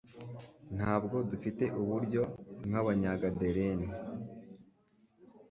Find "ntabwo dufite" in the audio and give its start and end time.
0.77-1.63